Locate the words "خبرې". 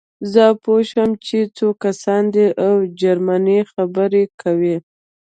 3.71-4.23